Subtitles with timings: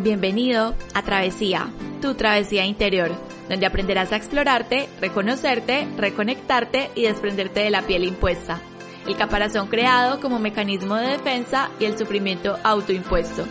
[0.00, 3.10] Bienvenido a Travesía, tu travesía interior,
[3.48, 8.60] donde aprenderás a explorarte, reconocerte, reconectarte y desprenderte de la piel impuesta,
[9.08, 13.44] el caparazón creado como mecanismo de defensa y el sufrimiento autoimpuesto.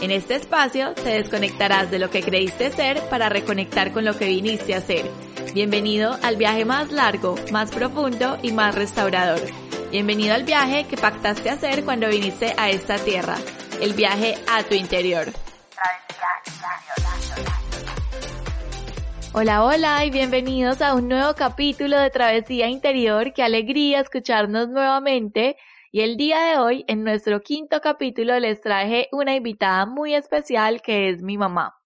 [0.00, 4.28] En este espacio te desconectarás de lo que creíste ser para reconectar con lo que
[4.28, 5.10] viniste a ser.
[5.54, 9.40] Bienvenido al viaje más largo, más profundo y más restaurador.
[9.90, 13.36] Bienvenido al viaje que pactaste hacer cuando viniste a esta tierra,
[13.80, 15.32] el viaje a tu interior.
[19.32, 23.32] Hola, hola y bienvenidos a un nuevo capítulo de Travesía Interior.
[23.32, 25.56] Qué alegría escucharnos nuevamente.
[25.92, 30.82] Y el día de hoy, en nuestro quinto capítulo, les traje una invitada muy especial
[30.82, 31.76] que es mi mamá.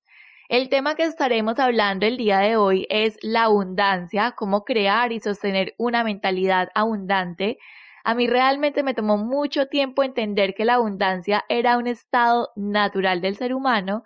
[0.48, 5.20] El tema que estaremos hablando el día de hoy es la abundancia, cómo crear y
[5.20, 7.58] sostener una mentalidad abundante.
[8.04, 13.20] A mí realmente me tomó mucho tiempo entender que la abundancia era un estado natural
[13.20, 14.02] del ser humano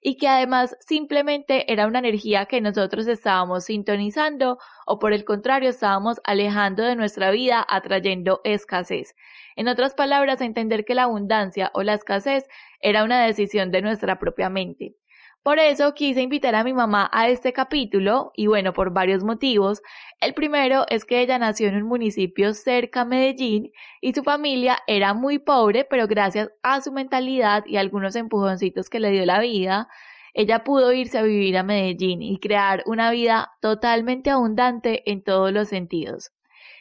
[0.00, 5.70] y que además simplemente era una energía que nosotros estábamos sintonizando o por el contrario
[5.70, 9.14] estábamos alejando de nuestra vida atrayendo escasez.
[9.56, 12.48] En otras palabras, entender que la abundancia o la escasez
[12.80, 14.94] era una decisión de nuestra propia mente.
[15.42, 19.80] Por eso quise invitar a mi mamá a este capítulo y bueno, por varios motivos.
[20.20, 24.80] El primero es que ella nació en un municipio cerca a Medellín y su familia
[24.86, 29.40] era muy pobre, pero gracias a su mentalidad y algunos empujoncitos que le dio la
[29.40, 29.88] vida,
[30.34, 35.52] ella pudo irse a vivir a Medellín y crear una vida totalmente abundante en todos
[35.52, 36.32] los sentidos.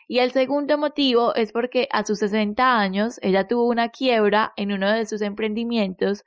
[0.10, 4.74] Y el segundo motivo es porque a sus 60 años ella tuvo una quiebra en
[4.74, 6.26] uno de sus emprendimientos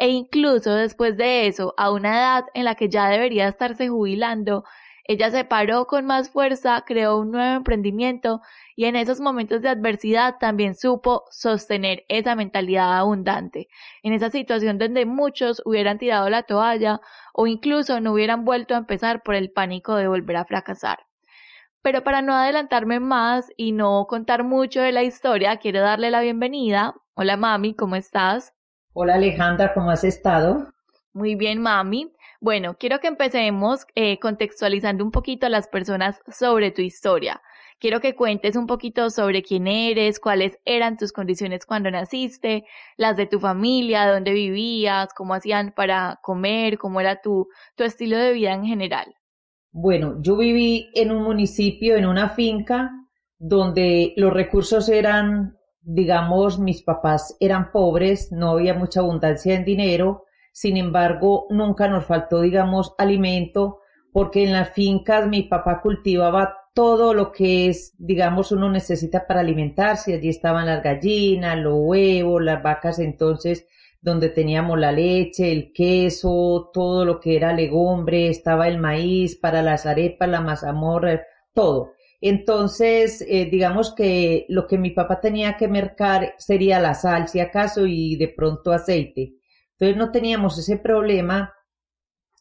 [0.00, 4.64] e incluso después de eso, a una edad en la que ya debería estarse jubilando,
[5.04, 8.40] ella se paró con más fuerza, creó un nuevo emprendimiento
[8.76, 13.68] y en esos momentos de adversidad también supo sostener esa mentalidad abundante.
[14.02, 17.02] En esa situación donde muchos hubieran tirado la toalla
[17.34, 21.00] o incluso no hubieran vuelto a empezar por el pánico de volver a fracasar.
[21.82, 26.22] Pero para no adelantarme más y no contar mucho de la historia, quiero darle la
[26.22, 26.94] bienvenida.
[27.14, 28.54] Hola mami, ¿cómo estás?
[28.92, 30.66] Hola Alejandra, ¿cómo has estado?
[31.12, 32.12] Muy bien, mami.
[32.40, 37.40] Bueno, quiero que empecemos eh, contextualizando un poquito a las personas sobre tu historia.
[37.78, 42.64] Quiero que cuentes un poquito sobre quién eres, cuáles eran tus condiciones cuando naciste,
[42.96, 47.46] las de tu familia, dónde vivías, cómo hacían para comer, cómo era tu,
[47.76, 49.14] tu estilo de vida en general.
[49.70, 52.90] Bueno, yo viví en un municipio, en una finca,
[53.38, 60.24] donde los recursos eran digamos, mis papás eran pobres, no había mucha abundancia en dinero,
[60.52, 63.78] sin embargo, nunca nos faltó, digamos, alimento,
[64.12, 69.40] porque en las fincas mi papá cultivaba todo lo que es, digamos, uno necesita para
[69.40, 70.14] alimentarse.
[70.14, 73.66] Allí estaban las gallinas, los huevos, las vacas, entonces,
[74.00, 79.62] donde teníamos la leche, el queso, todo lo que era legumbre, estaba el maíz para
[79.62, 81.22] las arepas, la mazamorra,
[81.54, 81.92] todo.
[82.20, 87.40] Entonces, eh, digamos que lo que mi papá tenía que mercar sería la sal, si
[87.40, 89.34] acaso, y de pronto aceite.
[89.72, 91.54] Entonces no teníamos ese problema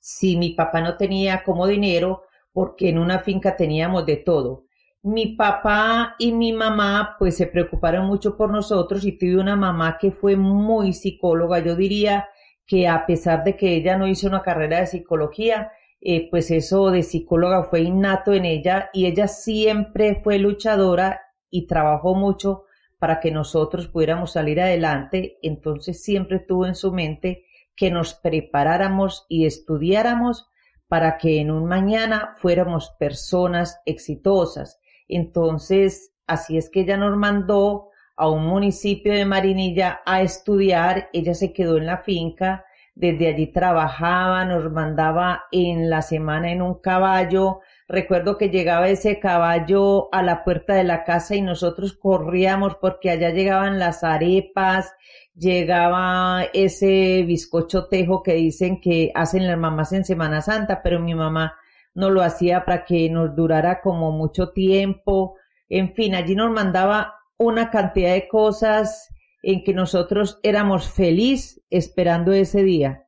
[0.01, 4.65] si mi papá no tenía como dinero, porque en una finca teníamos de todo.
[5.01, 9.97] Mi papá y mi mamá pues se preocuparon mucho por nosotros y tuve una mamá
[9.97, 11.59] que fue muy psicóloga.
[11.59, 12.27] Yo diría
[12.65, 16.91] que a pesar de que ella no hizo una carrera de psicología, eh, pues eso
[16.91, 22.63] de psicóloga fue innato en ella y ella siempre fue luchadora y trabajó mucho
[22.99, 27.45] para que nosotros pudiéramos salir adelante, entonces siempre tuvo en su mente
[27.75, 30.49] que nos preparáramos y estudiáramos
[30.89, 34.79] para que en un mañana fuéramos personas exitosas.
[35.07, 41.33] Entonces, así es que ella nos mandó a un municipio de Marinilla a estudiar, ella
[41.33, 42.65] se quedó en la finca,
[42.99, 47.61] desde allí trabajaba, nos mandaba en la semana en un caballo.
[47.87, 53.09] Recuerdo que llegaba ese caballo a la puerta de la casa y nosotros corríamos porque
[53.09, 54.93] allá llegaban las arepas,
[55.33, 61.15] llegaba ese bizcocho tejo que dicen que hacen las mamás en Semana Santa, pero mi
[61.15, 61.55] mamá
[61.95, 65.37] no lo hacía para que nos durara como mucho tiempo.
[65.69, 69.07] En fin, allí nos mandaba una cantidad de cosas
[69.41, 73.05] en que nosotros éramos feliz esperando ese día.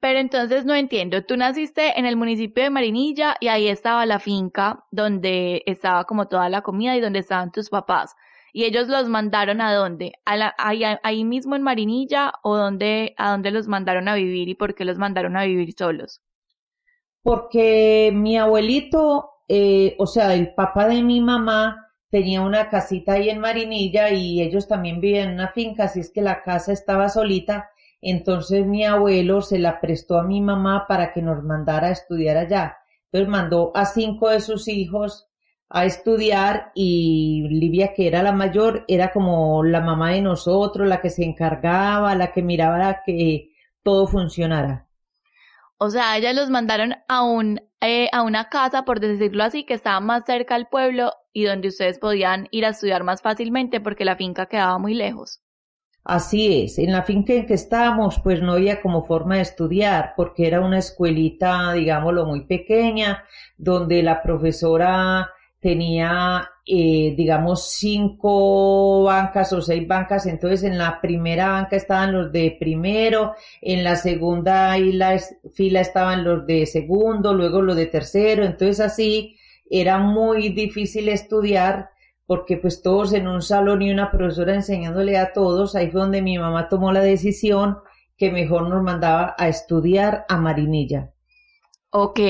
[0.00, 4.18] Pero entonces no entiendo, tú naciste en el municipio de Marinilla y ahí estaba la
[4.18, 8.14] finca donde estaba como toda la comida y donde estaban tus papás.
[8.52, 10.12] ¿Y ellos los mandaron a dónde?
[10.26, 14.74] ¿A ahí, mismo en Marinilla o dónde, a dónde los mandaron a vivir y por
[14.74, 16.22] qué los mandaron a vivir solos?
[17.22, 21.83] Porque mi abuelito, eh, o sea, el papá de mi mamá,
[22.14, 26.12] tenía una casita ahí en Marinilla y ellos también vivían en una finca, así es
[26.12, 27.70] que la casa estaba solita.
[28.00, 32.36] entonces mi abuelo se la prestó a mi mamá para que nos mandara a estudiar
[32.36, 32.76] allá.
[33.06, 35.26] Entonces mandó a cinco de sus hijos
[35.68, 41.00] a estudiar y Livia, que era la mayor, era como la mamá de nosotros, la
[41.00, 43.50] que se encargaba, la que miraba que
[43.82, 44.86] todo funcionara.
[45.78, 49.74] O sea, ellas los mandaron a un eh, a una casa, por decirlo así, que
[49.74, 54.06] estaba más cerca al pueblo y donde ustedes podían ir a estudiar más fácilmente porque
[54.06, 55.42] la finca quedaba muy lejos.
[56.04, 60.12] Así es, en la finca en que estábamos pues no había como forma de estudiar
[60.16, 63.24] porque era una escuelita, digámoslo, muy pequeña,
[63.56, 71.52] donde la profesora tenía, eh, digamos, cinco bancas o seis bancas, entonces en la primera
[71.52, 74.76] banca estaban los de primero, en la segunda
[75.54, 79.36] fila estaban los de segundo, luego los de tercero, entonces así
[79.70, 81.90] era muy difícil estudiar
[82.26, 86.22] porque pues todos en un salón y una profesora enseñándole a todos, ahí fue donde
[86.22, 87.78] mi mamá tomó la decisión
[88.16, 91.12] que mejor nos mandaba a estudiar a Marinilla.
[91.90, 92.20] Ok,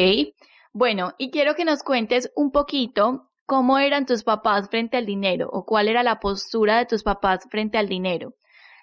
[0.73, 5.49] bueno, y quiero que nos cuentes un poquito cómo eran tus papás frente al dinero
[5.53, 8.35] o cuál era la postura de tus papás frente al dinero.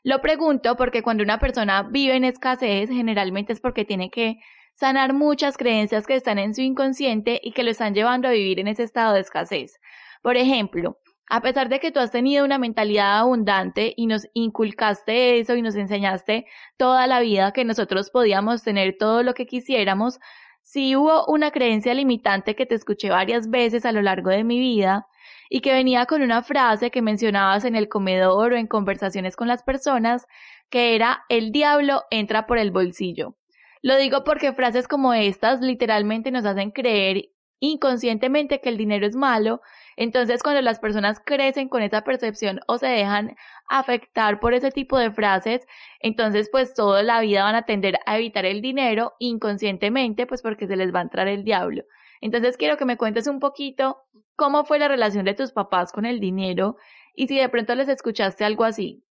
[0.04, 4.38] Lo pregunto porque cuando una persona vive en escasez, generalmente es porque tiene que
[4.76, 8.60] sanar muchas creencias que están en su inconsciente y que lo están llevando a vivir
[8.60, 9.80] en ese estado de escasez.
[10.22, 10.98] Por ejemplo,
[11.30, 15.62] a pesar de que tú has tenido una mentalidad abundante y nos inculcaste eso y
[15.62, 16.46] nos enseñaste
[16.78, 20.20] toda la vida que nosotros podíamos tener todo lo que quisiéramos,
[20.62, 24.60] si hubo una creencia limitante que te escuché varias veces a lo largo de mi
[24.60, 25.08] vida
[25.50, 29.48] y que venía con una frase que mencionabas en el comedor o en conversaciones con
[29.48, 30.28] las personas,
[30.70, 33.36] que era el diablo entra por el bolsillo.
[33.82, 37.30] Lo digo porque frases como estas literalmente nos hacen creer
[37.60, 39.62] inconscientemente que el dinero es malo
[39.98, 43.36] entonces, cuando las personas crecen con esa percepción o se dejan
[43.70, 45.66] afectar por ese tipo de frases,
[46.00, 50.68] entonces pues toda la vida van a tender a evitar el dinero inconscientemente, pues porque
[50.68, 51.84] se les va a entrar el diablo.
[52.22, 54.04] Entonces, quiero que me cuentes un poquito
[54.36, 56.78] cómo fue la relación de tus papás con el dinero
[57.16, 59.04] y si de pronto les escuchaste algo así.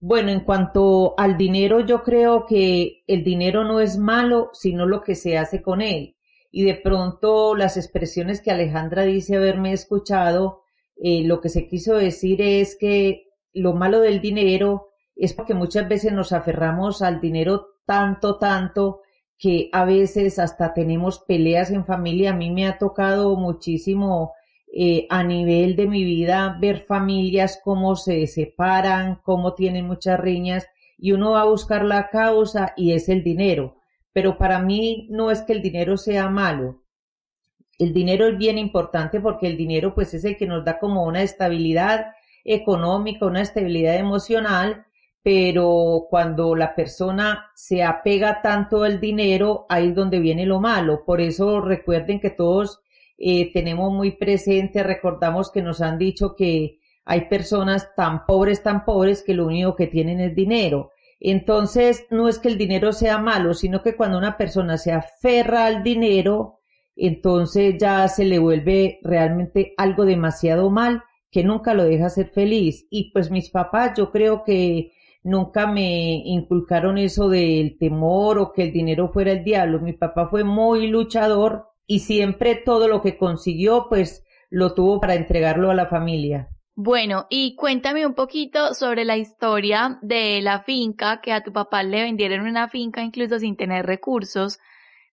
[0.00, 5.02] Bueno, en cuanto al dinero, yo creo que el dinero no es malo, sino lo
[5.02, 6.16] que se hace con él
[6.50, 10.62] y de pronto las expresiones que Alejandra dice haberme escuchado,
[10.96, 15.88] eh, lo que se quiso decir es que lo malo del dinero es porque muchas
[15.88, 19.02] veces nos aferramos al dinero tanto, tanto,
[19.38, 22.30] que a veces hasta tenemos peleas en familia.
[22.30, 24.32] A mí me ha tocado muchísimo
[24.72, 30.66] eh, a nivel de mi vida ver familias cómo se separan, cómo tienen muchas riñas
[30.96, 33.78] y uno va a buscar la causa y es el dinero
[34.18, 36.82] pero para mí no es que el dinero sea malo.
[37.78, 41.04] El dinero es bien importante porque el dinero pues es el que nos da como
[41.04, 42.06] una estabilidad
[42.44, 44.86] económica, una estabilidad emocional,
[45.22, 51.04] pero cuando la persona se apega tanto al dinero, ahí es donde viene lo malo.
[51.04, 52.80] Por eso recuerden que todos
[53.18, 58.84] eh, tenemos muy presente, recordamos que nos han dicho que hay personas tan pobres, tan
[58.84, 60.92] pobres que lo único que tienen es dinero.
[61.20, 65.66] Entonces, no es que el dinero sea malo, sino que cuando una persona se aferra
[65.66, 66.60] al dinero,
[66.94, 72.86] entonces ya se le vuelve realmente algo demasiado mal que nunca lo deja ser feliz.
[72.90, 74.92] Y pues mis papás, yo creo que
[75.24, 79.80] nunca me inculcaron eso del temor o que el dinero fuera el diablo.
[79.80, 85.14] Mi papá fue muy luchador y siempre todo lo que consiguió, pues lo tuvo para
[85.14, 86.50] entregarlo a la familia.
[86.76, 91.82] Bueno, y cuéntame un poquito sobre la historia de la finca, que a tu papá
[91.82, 94.60] le vendieron una finca incluso sin tener recursos.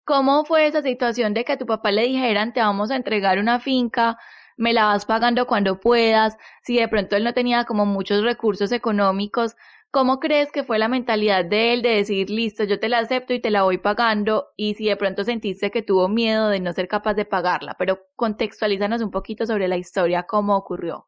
[0.03, 3.39] ¿Cómo fue esa situación de que a tu papá le dijeran te vamos a entregar
[3.39, 4.20] una finca,
[4.58, 8.72] me la vas pagando cuando puedas, si de pronto él no tenía como muchos recursos
[8.72, 9.55] económicos,
[9.96, 13.34] ¿cómo crees que fue la mentalidad de él de decir, listo, yo te la acepto
[13.34, 14.48] y te la voy pagando?
[14.58, 18.00] Y si de pronto sentiste que tuvo miedo de no ser capaz de pagarla, pero
[18.18, 21.08] contextualízanos un poquito sobre la historia, cómo ocurrió.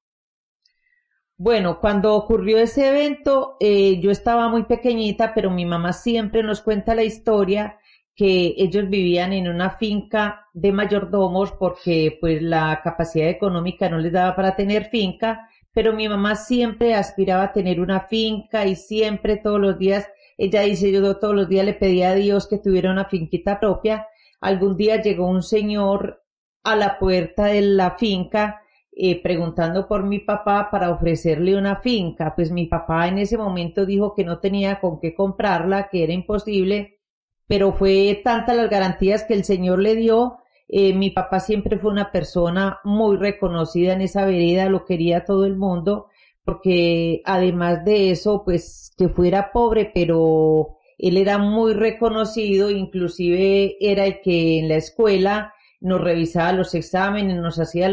[1.36, 6.62] Bueno, cuando ocurrió ese evento, eh, yo estaba muy pequeñita, pero mi mamá siempre nos
[6.62, 7.80] cuenta la historia
[8.16, 14.14] que ellos vivían en una finca de mayordomos porque pues la capacidad económica no les
[14.14, 19.38] daba para tener finca, pero mi mamá siempre aspiraba a tener una finca y siempre
[19.38, 22.90] todos los días, ella dice, yo todos los días le pedía a Dios que tuviera
[22.90, 24.08] una finquita propia.
[24.42, 26.24] Algún día llegó un señor
[26.64, 28.60] a la puerta de la finca
[28.92, 32.34] eh, preguntando por mi papá para ofrecerle una finca.
[32.36, 36.14] Pues mi papá en ese momento dijo que no tenía con qué comprarla, que era
[36.14, 36.98] imposible,
[37.46, 40.40] pero fue tantas las garantías que el Señor le dio.
[40.70, 45.46] Eh, mi papá siempre fue una persona muy reconocida en esa vereda, lo quería todo
[45.46, 46.08] el mundo,
[46.44, 54.06] porque además de eso, pues que fuera pobre, pero él era muy reconocido, inclusive era
[54.06, 57.92] el que en la escuela nos revisaba los exámenes, nos hacía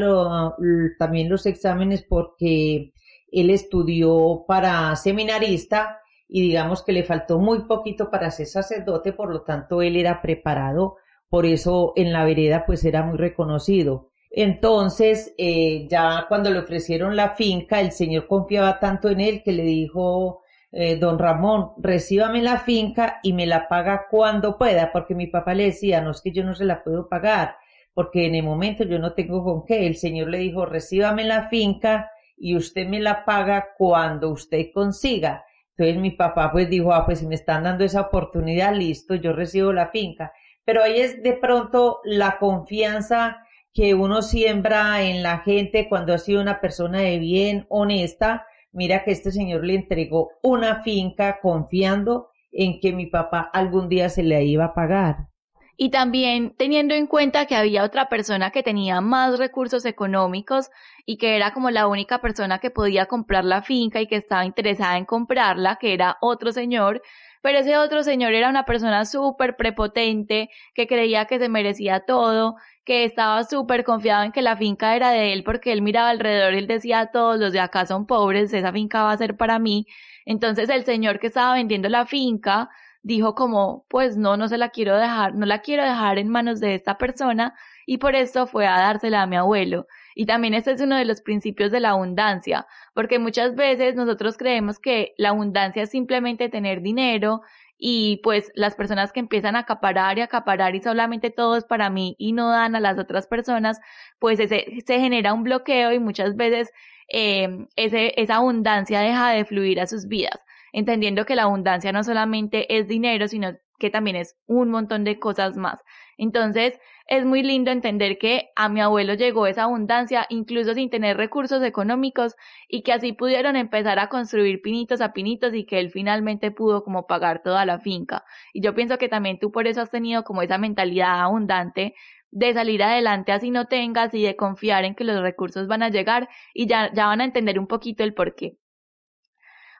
[0.98, 2.92] también los exámenes porque
[3.30, 9.30] él estudió para seminarista y digamos que le faltó muy poquito para ser sacerdote, por
[9.30, 10.96] lo tanto él era preparado,
[11.34, 14.12] por eso en la vereda pues era muy reconocido.
[14.30, 19.50] Entonces, eh, ya cuando le ofrecieron la finca, el señor confiaba tanto en él que
[19.50, 25.16] le dijo, eh, don Ramón, recíbame la finca y me la paga cuando pueda, porque
[25.16, 27.56] mi papá le decía, no es que yo no se la puedo pagar,
[27.94, 29.88] porque en el momento yo no tengo con qué.
[29.88, 35.44] El señor le dijo, recíbame la finca y usted me la paga cuando usted consiga.
[35.70, 39.32] Entonces mi papá pues dijo, ah, pues si me están dando esa oportunidad, listo, yo
[39.32, 40.30] recibo la finca.
[40.64, 46.18] Pero ahí es de pronto la confianza que uno siembra en la gente cuando ha
[46.18, 48.46] sido una persona de bien, honesta.
[48.72, 54.08] Mira que este señor le entregó una finca confiando en que mi papá algún día
[54.08, 55.28] se le iba a pagar.
[55.76, 60.70] Y también teniendo en cuenta que había otra persona que tenía más recursos económicos
[61.04, 64.44] y que era como la única persona que podía comprar la finca y que estaba
[64.44, 67.02] interesada en comprarla, que era otro señor,
[67.44, 72.56] pero ese otro señor era una persona súper prepotente, que creía que se merecía todo,
[72.86, 76.54] que estaba súper confiado en que la finca era de él porque él miraba alrededor
[76.54, 79.58] y él decía todos los de acá son pobres, esa finca va a ser para
[79.58, 79.86] mí.
[80.24, 82.70] Entonces el señor que estaba vendiendo la finca
[83.02, 86.60] dijo como, pues no, no se la quiero dejar, no la quiero dejar en manos
[86.60, 89.86] de esta persona y por eso fue a dársela a mi abuelo.
[90.14, 94.36] Y también este es uno de los principios de la abundancia, porque muchas veces nosotros
[94.36, 97.42] creemos que la abundancia es simplemente tener dinero
[97.76, 101.90] y pues las personas que empiezan a acaparar y acaparar y solamente todo es para
[101.90, 103.80] mí y no dan a las otras personas,
[104.18, 106.72] pues ese, se genera un bloqueo y muchas veces
[107.08, 110.38] eh, ese, esa abundancia deja de fluir a sus vidas,
[110.72, 113.54] entendiendo que la abundancia no solamente es dinero, sino
[113.84, 115.78] que también es un montón de cosas más.
[116.16, 121.18] Entonces, es muy lindo entender que a mi abuelo llegó esa abundancia incluso sin tener
[121.18, 122.34] recursos económicos
[122.66, 126.82] y que así pudieron empezar a construir pinitos a pinitos y que él finalmente pudo
[126.82, 128.24] como pagar toda la finca.
[128.54, 131.94] Y yo pienso que también tú por eso has tenido como esa mentalidad abundante
[132.30, 135.90] de salir adelante así no tengas y de confiar en que los recursos van a
[135.90, 138.56] llegar y ya, ya van a entender un poquito el por qué.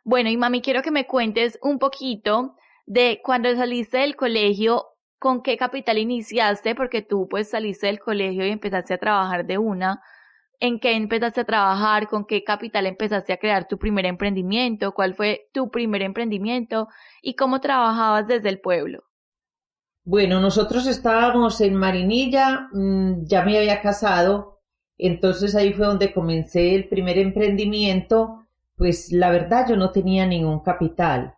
[0.05, 4.87] Bueno, y mami, quiero que me cuentes un poquito de cuando saliste del colegio,
[5.19, 9.59] con qué capital iniciaste, porque tú pues saliste del colegio y empezaste a trabajar de
[9.59, 10.03] una,
[10.61, 15.15] en qué empezaste a trabajar, con qué capital empezaste a crear tu primer emprendimiento, cuál
[15.15, 16.89] fue tu primer emprendimiento
[17.23, 19.05] y cómo trabajabas desde el pueblo.
[20.05, 24.61] Bueno, nosotros estábamos en Marinilla, mm, ya me había casado,
[24.99, 30.61] entonces ahí fue donde comencé el primer emprendimiento, pues la verdad yo no tenía ningún
[30.61, 31.35] capital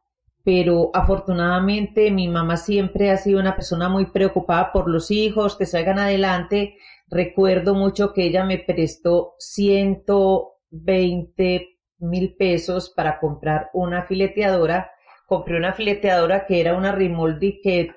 [0.46, 5.66] pero afortunadamente mi mamá siempre ha sido una persona muy preocupada por los hijos, que
[5.66, 6.76] salgan adelante.
[7.08, 14.92] Recuerdo mucho que ella me prestó 120 mil pesos para comprar una fileteadora.
[15.26, 17.96] Compré una fileteadora que era una Rimoldi que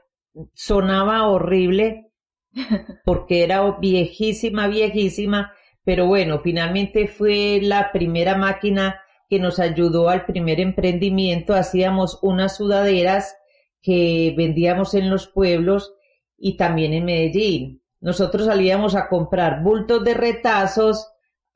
[0.56, 2.14] sonaba horrible
[3.06, 5.54] porque era viejísima, viejísima,
[5.84, 9.00] pero bueno, finalmente fue la primera máquina
[9.30, 11.54] que nos ayudó al primer emprendimiento.
[11.54, 13.38] Hacíamos unas sudaderas
[13.82, 15.94] que vendíamos en los pueblos
[16.38, 17.84] y también en Medellín.
[18.02, 21.08] Nosotros salíamos a comprar bultos de retazos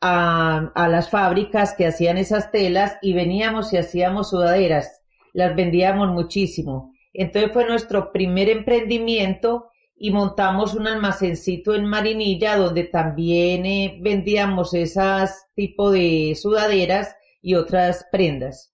[0.02, 5.02] a, a las fábricas que hacían esas telas y veníamos y hacíamos sudaderas.
[5.34, 6.94] Las vendíamos muchísimo.
[7.14, 14.74] Entonces fue nuestro primer emprendimiento y montamos un almacencito en Marinilla donde también eh, vendíamos
[14.74, 18.74] esas tipo de sudaderas y otras prendas.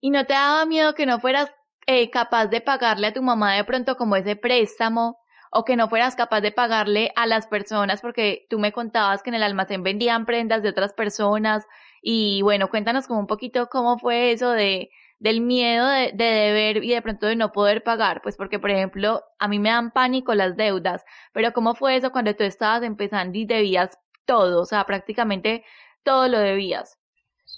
[0.00, 1.50] ¿Y no te daba miedo que no fueras
[1.86, 5.18] eh, capaz de pagarle a tu mamá de pronto como ese préstamo
[5.50, 9.30] o que no fueras capaz de pagarle a las personas porque tú me contabas que
[9.30, 11.66] en el almacén vendían prendas de otras personas.
[12.02, 16.84] Y bueno, cuéntanos como un poquito cómo fue eso de del miedo de, de, deber
[16.84, 19.90] y de pronto de no poder pagar, pues porque por ejemplo a mí me dan
[19.90, 24.66] pánico las deudas, pero cómo fue eso cuando tú estabas empezando y debías todo, o
[24.66, 25.64] sea, prácticamente
[26.02, 26.98] todo lo debías.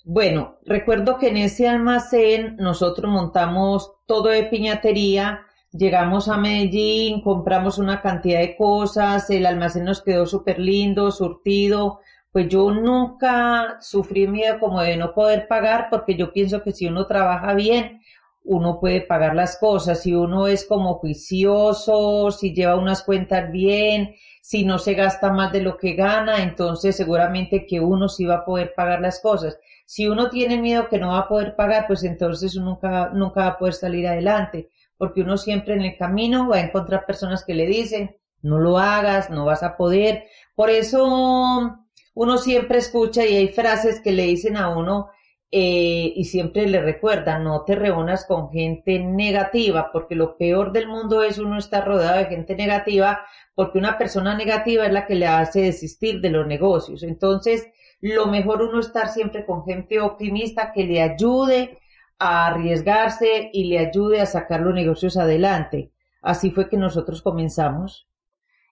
[0.08, 5.40] Bueno, recuerdo que en ese almacén nosotros montamos todo de piñatería,
[5.72, 11.98] llegamos a Medellín, compramos una cantidad de cosas, el almacén nos quedó súper lindo, surtido,
[12.30, 16.86] pues yo nunca sufrí miedo como de no poder pagar porque yo pienso que si
[16.86, 18.00] uno trabaja bien,
[18.44, 24.14] uno puede pagar las cosas, si uno es como juicioso, si lleva unas cuentas bien,
[24.40, 28.36] si no se gasta más de lo que gana, entonces seguramente que uno sí va
[28.36, 29.58] a poder pagar las cosas.
[29.86, 33.40] Si uno tiene miedo que no va a poder pagar, pues entonces uno nunca, nunca
[33.40, 37.44] va a poder salir adelante, porque uno siempre en el camino va a encontrar personas
[37.44, 40.24] que le dicen, no lo hagas, no vas a poder.
[40.54, 41.78] Por eso
[42.14, 45.10] uno siempre escucha y hay frases que le dicen a uno,
[45.52, 50.88] eh, y siempre le recuerda, no te reúnas con gente negativa, porque lo peor del
[50.88, 53.20] mundo es uno estar rodeado de gente negativa,
[53.54, 57.04] porque una persona negativa es la que le hace desistir de los negocios.
[57.04, 57.68] Entonces,
[58.00, 61.78] lo mejor uno estar siempre con gente optimista que le ayude
[62.18, 65.92] a arriesgarse y le ayude a sacar los negocios adelante.
[66.22, 68.08] Así fue que nosotros comenzamos.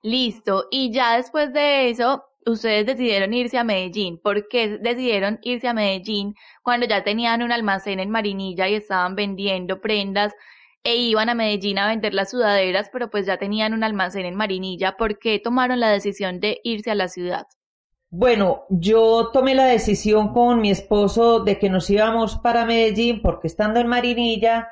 [0.02, 0.66] Listo.
[0.71, 4.21] Y ya después de eso, ustedes decidieron irse a Medellín.
[4.21, 9.14] ¿Por qué decidieron irse a Medellín cuando ya tenían un almacén en Marinilla y estaban
[9.14, 10.35] vendiendo prendas
[10.83, 14.35] e iban a Medellín a vender las sudaderas, pero pues ya tenían un almacén en
[14.35, 14.97] Marinilla?
[14.97, 17.47] ¿Por qué tomaron la decisión de irse a la ciudad?
[18.16, 23.49] Bueno, yo tomé la decisión con mi esposo de que nos íbamos para Medellín porque
[23.49, 24.68] estando en Marinilla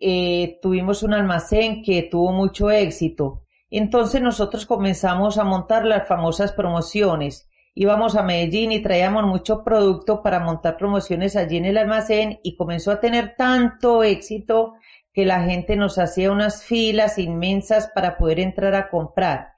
[0.00, 6.52] eh, tuvimos un almacén que tuvo mucho éxito entonces nosotros comenzamos a montar las famosas
[6.52, 7.50] promociones.
[7.74, 12.56] Íbamos a Medellín y traíamos mucho producto para montar promociones allí en el almacén y
[12.56, 14.74] comenzó a tener tanto éxito
[15.12, 19.52] que la gente nos hacía unas filas inmensas para poder entrar a comprar.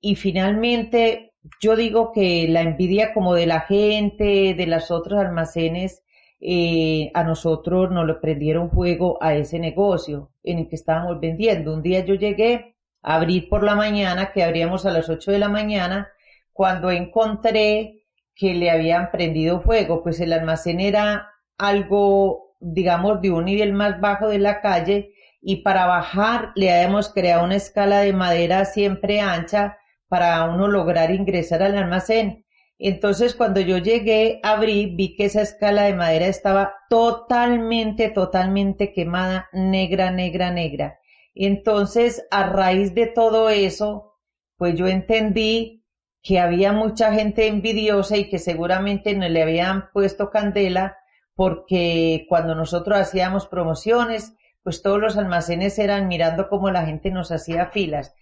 [0.00, 1.27] Y finalmente
[1.60, 6.02] yo digo que la envidia como de la gente, de los otros almacenes,
[6.40, 11.74] eh, a nosotros nos lo prendieron fuego a ese negocio en el que estábamos vendiendo.
[11.74, 15.48] Un día yo llegué abrir por la mañana, que abríamos a las 8 de la
[15.48, 16.08] mañana,
[16.52, 18.04] cuando encontré
[18.34, 24.00] que le habían prendido fuego, pues el almacén era algo, digamos, de un nivel más
[24.00, 29.20] bajo de la calle y para bajar le habíamos creado una escala de madera siempre
[29.20, 32.44] ancha para uno lograr ingresar al almacén.
[32.78, 39.48] Entonces cuando yo llegué, abrí, vi que esa escala de madera estaba totalmente, totalmente quemada,
[39.52, 40.98] negra, negra, negra.
[41.34, 44.16] Entonces, a raíz de todo eso,
[44.56, 45.84] pues yo entendí
[46.20, 50.96] que había mucha gente envidiosa y que seguramente no le habían puesto candela
[51.34, 57.30] porque cuando nosotros hacíamos promociones, pues todos los almacenes eran mirando cómo la gente nos
[57.30, 58.16] hacía filas.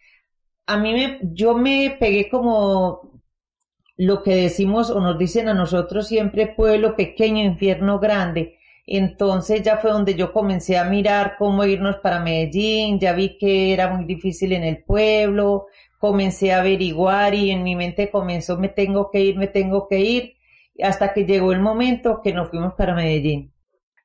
[0.66, 3.20] A mí me, yo me pegué como
[3.96, 8.58] lo que decimos o nos dicen a nosotros siempre pueblo pequeño, infierno grande.
[8.86, 13.72] Entonces ya fue donde yo comencé a mirar cómo irnos para Medellín, ya vi que
[13.72, 15.66] era muy difícil en el pueblo,
[15.98, 19.98] comencé a averiguar y en mi mente comenzó me tengo que ir, me tengo que
[19.98, 20.36] ir,
[20.80, 23.52] hasta que llegó el momento que nos fuimos para Medellín.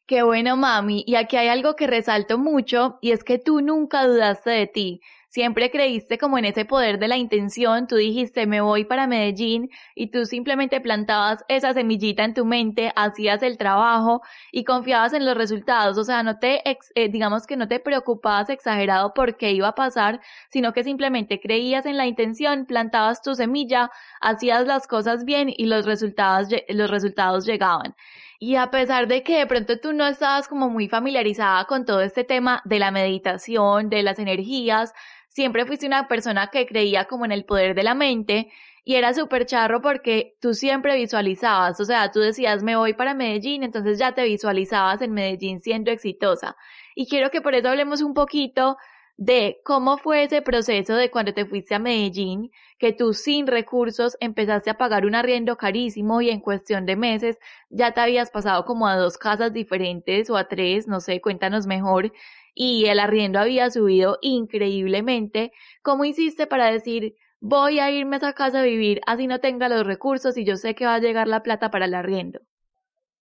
[0.08, 1.04] Qué bueno, mami.
[1.06, 5.02] Y aquí hay algo que resalto mucho y es que tú nunca dudaste de ti
[5.32, 9.70] siempre creíste como en ese poder de la intención, tú dijiste me voy para Medellín
[9.96, 15.26] y tú simplemente plantabas esa semillita en tu mente, hacías el trabajo y confiabas en
[15.26, 19.54] los resultados, o sea, no te, eh, digamos que no te preocupabas exagerado por qué
[19.54, 23.90] iba a pasar, sino que simplemente creías en la intención, plantabas tu semilla,
[24.20, 27.96] hacías las cosas bien y los resultados, los resultados llegaban.
[28.44, 32.02] Y a pesar de que de pronto tú no estabas como muy familiarizada con todo
[32.02, 34.94] este tema de la meditación, de las energías,
[35.34, 38.52] siempre fuiste una persona que creía como en el poder de la mente
[38.84, 43.14] y era súper charro porque tú siempre visualizabas, o sea, tú decías me voy para
[43.14, 46.56] Medellín, entonces ya te visualizabas en Medellín siendo exitosa.
[46.96, 48.78] Y quiero que por eso hablemos un poquito
[49.18, 54.18] de cómo fue ese proceso de cuando te fuiste a Medellín, que tú sin recursos
[54.20, 57.38] empezaste a pagar un arriendo carísimo y en cuestión de meses
[57.70, 61.68] ya te habías pasado como a dos casas diferentes o a tres, no sé, cuéntanos
[61.68, 62.12] mejor,
[62.54, 68.34] y el arriendo había subido increíblemente, ¿cómo hiciste para decir voy a irme a esa
[68.34, 71.28] casa a vivir así no tenga los recursos y yo sé que va a llegar
[71.28, 72.40] la plata para el arriendo?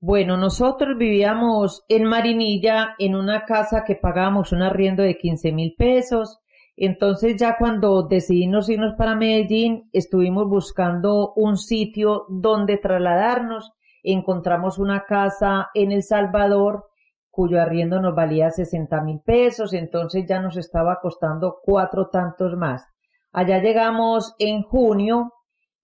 [0.03, 5.75] Bueno, nosotros vivíamos en Marinilla en una casa que pagábamos un arriendo de 15 mil
[5.77, 6.41] pesos.
[6.75, 13.73] Entonces ya cuando decidimos irnos para Medellín, estuvimos buscando un sitio donde trasladarnos.
[14.03, 16.87] Encontramos una casa en El Salvador
[17.31, 22.85] cuyo arriendo nos valía 60 mil pesos, entonces ya nos estaba costando cuatro tantos más.
[23.33, 25.33] Allá llegamos en junio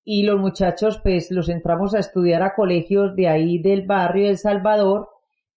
[0.05, 4.39] y los muchachos pues los entramos a estudiar a colegios de ahí del barrio El
[4.39, 5.09] Salvador,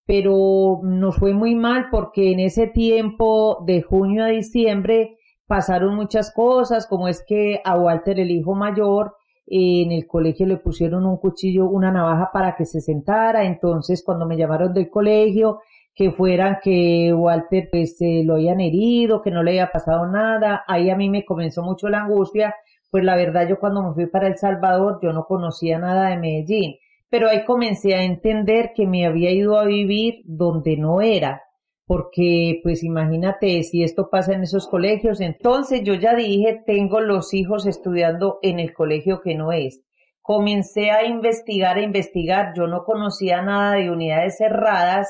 [0.06, 6.32] pero nos fue muy mal porque en ese tiempo de junio a diciembre pasaron muchas
[6.34, 11.18] cosas, como es que a Walter el hijo mayor en el colegio le pusieron un
[11.18, 15.60] cuchillo, una navaja para que se sentara, entonces cuando me llamaron del colegio
[16.00, 20.64] que fueran que Walter pues se lo hayan herido, que no le haya pasado nada.
[20.66, 22.56] Ahí a mí me comenzó mucho la angustia,
[22.90, 26.16] pues la verdad yo cuando me fui para El Salvador yo no conocía nada de
[26.16, 26.78] Medellín,
[27.10, 31.42] pero ahí comencé a entender que me había ido a vivir donde no era,
[31.86, 37.34] porque pues imagínate si esto pasa en esos colegios, entonces yo ya dije, tengo los
[37.34, 39.84] hijos estudiando en el colegio que no es.
[40.22, 45.10] Comencé a investigar, a investigar, yo no conocía nada de unidades cerradas,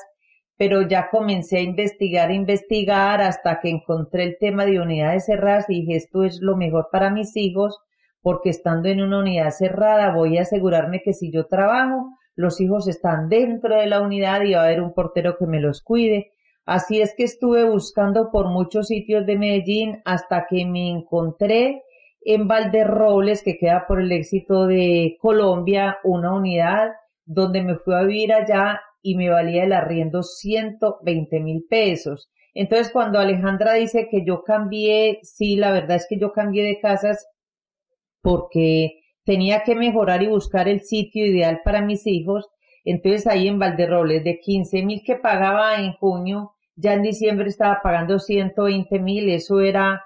[0.59, 5.79] pero ya comencé a investigar, investigar hasta que encontré el tema de unidades cerradas y
[5.79, 7.79] dije, esto es lo mejor para mis hijos,
[8.21, 12.89] porque estando en una unidad cerrada voy a asegurarme que si yo trabajo, los hijos
[12.89, 16.33] están dentro de la unidad y va a haber un portero que me los cuide.
[16.65, 21.83] Así es que estuve buscando por muchos sitios de Medellín hasta que me encontré
[22.19, 26.89] en Valderrobles, que queda por el éxito de Colombia, una unidad
[27.23, 32.29] donde me fui a vivir allá y me valía el arriendo 120 mil pesos.
[32.53, 36.79] Entonces, cuando Alejandra dice que yo cambié, sí, la verdad es que yo cambié de
[36.79, 37.27] casas
[38.21, 42.49] porque tenía que mejorar y buscar el sitio ideal para mis hijos.
[42.83, 47.81] Entonces, ahí en Valderrobles, de 15 mil que pagaba en junio, ya en diciembre estaba
[47.83, 50.03] pagando 120 mil, eso era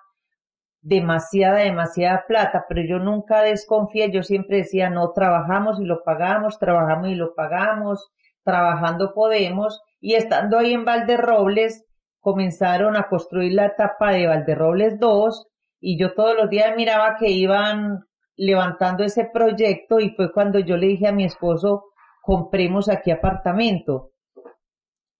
[0.81, 6.59] demasiada, demasiada plata, pero yo nunca desconfié, yo siempre decía, no, trabajamos y lo pagamos,
[6.59, 8.11] trabajamos y lo pagamos,
[8.43, 11.85] trabajando podemos, y estando ahí en Valderrobles,
[12.19, 15.47] comenzaron a construir la etapa de Valderrobles 2,
[15.79, 20.77] y yo todos los días miraba que iban levantando ese proyecto, y fue cuando yo
[20.77, 21.85] le dije a mi esposo,
[22.21, 24.11] compremos aquí apartamento.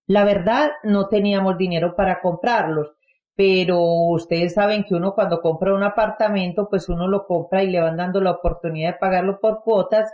[0.08, 2.94] La verdad, no teníamos dinero para comprarlos,
[3.36, 7.82] pero ustedes saben que uno cuando compra un apartamento, pues uno lo compra y le
[7.82, 10.12] van dando la oportunidad de pagarlo por cuotas.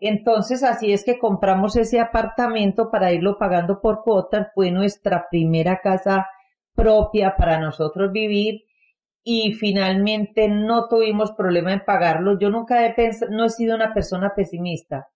[0.00, 4.48] Entonces, así es que compramos ese apartamento para irlo pagando por cuotas.
[4.54, 6.26] Fue nuestra primera casa
[6.74, 8.62] propia para nosotros vivir
[9.22, 12.38] y finalmente no tuvimos problema en pagarlo.
[12.38, 15.08] Yo nunca he pensado, no he sido una persona pesimista.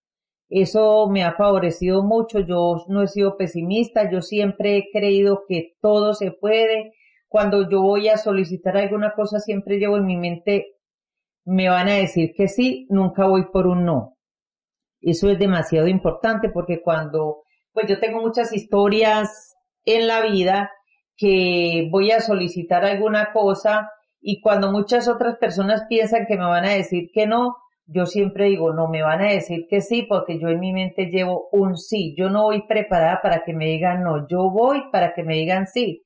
[0.50, 2.40] Eso me ha favorecido mucho.
[2.40, 4.10] Yo no he sido pesimista.
[4.10, 6.92] Yo siempre he creído que todo se puede.
[7.28, 10.76] Cuando yo voy a solicitar alguna cosa, siempre llevo en mi mente,
[11.46, 14.13] me van a decir que sí, nunca voy por un no.
[15.04, 20.70] Eso es demasiado importante porque cuando, pues yo tengo muchas historias en la vida
[21.16, 23.90] que voy a solicitar alguna cosa
[24.20, 28.46] y cuando muchas otras personas piensan que me van a decir que no, yo siempre
[28.46, 31.76] digo, no me van a decir que sí, porque yo en mi mente llevo un
[31.76, 32.14] sí.
[32.16, 35.66] Yo no voy preparada para que me digan no, yo voy para que me digan
[35.66, 36.02] sí.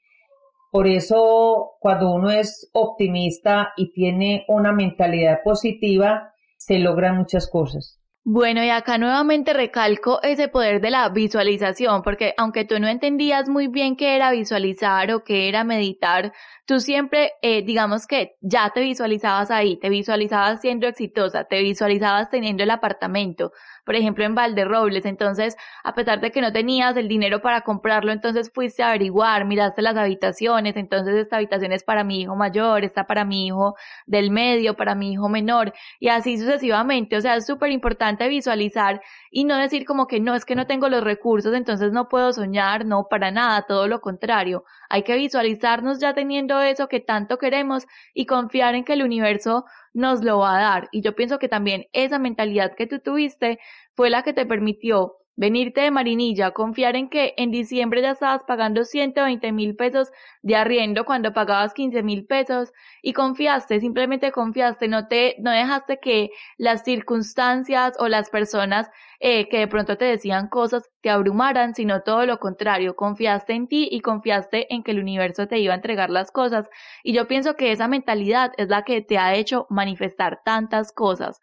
[0.72, 7.97] Por eso, cuando uno es optimista y tiene una mentalidad positiva, se logran muchas cosas.
[8.30, 13.48] Bueno, y acá nuevamente recalco ese poder de la visualización, porque aunque tú no entendías
[13.48, 16.34] muy bien qué era visualizar o qué era meditar,
[16.66, 22.28] tú siempre, eh, digamos que ya te visualizabas ahí, te visualizabas siendo exitosa, te visualizabas
[22.28, 23.52] teniendo el apartamento,
[23.88, 28.12] por ejemplo en Valderrobles, entonces a pesar de que no tenías el dinero para comprarlo,
[28.12, 32.84] entonces fuiste a averiguar, miraste las habitaciones, entonces esta habitación es para mi hijo mayor,
[32.84, 37.36] esta para mi hijo del medio, para mi hijo menor, y así sucesivamente, o sea,
[37.36, 41.02] es súper importante visualizar y no decir como que no, es que no tengo los
[41.02, 46.12] recursos, entonces no puedo soñar, no, para nada, todo lo contrario, hay que visualizarnos ya
[46.12, 50.60] teniendo eso que tanto queremos y confiar en que el universo nos lo va a
[50.62, 50.88] dar.
[50.92, 53.58] Y yo pienso que también esa mentalidad que tú tuviste
[53.94, 58.42] fue la que te permitió venirte de Marinilla, confiar en que en diciembre ya estabas
[58.42, 60.10] pagando 120 mil pesos
[60.42, 62.72] de arriendo cuando pagabas 15 mil pesos
[63.02, 69.48] y confiaste, simplemente confiaste, no te, no dejaste que las circunstancias o las personas eh,
[69.48, 73.88] que de pronto te decían cosas te abrumaran, sino todo lo contrario, confiaste en ti
[73.92, 76.68] y confiaste en que el universo te iba a entregar las cosas.
[77.04, 81.40] Y yo pienso que esa mentalidad es la que te ha hecho manifestar tantas cosas.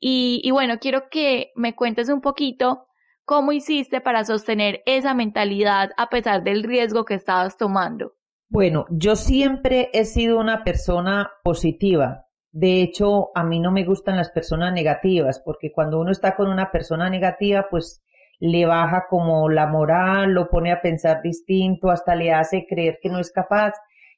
[0.00, 2.86] Y, y bueno, quiero que me cuentes un poquito
[3.24, 8.12] cómo hiciste para sostener esa mentalidad a pesar del riesgo que estabas tomando.
[8.48, 12.26] Bueno, yo siempre he sido una persona positiva.
[12.52, 16.48] De hecho, a mí no me gustan las personas negativas, porque cuando uno está con
[16.48, 18.04] una persona negativa, pues
[18.38, 23.08] le baja como la moral, lo pone a pensar distinto, hasta le hace creer que
[23.08, 23.72] no es capaz.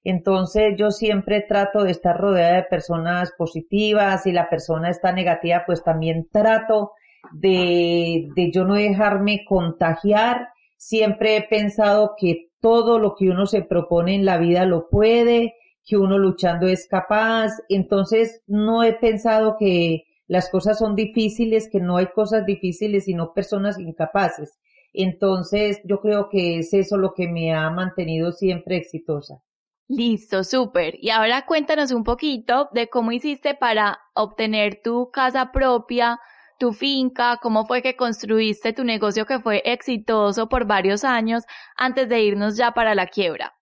[0.04, 4.24] Entonces yo siempre trato de estar rodeada de personas positivas.
[4.24, 6.92] Si la persona está negativa, pues también trato
[7.32, 10.48] de, de yo no dejarme contagiar.
[10.76, 15.54] Siempre he pensado que todo lo que uno se propone en la vida lo puede,
[15.84, 17.52] que uno luchando es capaz.
[17.68, 23.32] Entonces no he pensado que las cosas son difíciles, que no hay cosas difíciles, sino
[23.32, 24.58] personas incapaces.
[24.92, 29.42] Entonces, yo creo que es eso lo que me ha mantenido siempre exitosa.
[29.88, 30.96] Listo, súper.
[31.00, 36.18] Y ahora cuéntanos un poquito de cómo hiciste para obtener tu casa propia,
[36.58, 41.44] tu finca, cómo fue que construiste tu negocio que fue exitoso por varios años
[41.76, 43.54] antes de irnos ya para la quiebra.